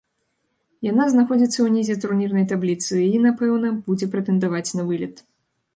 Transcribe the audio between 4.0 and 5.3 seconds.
прэтэндаваць на вылет.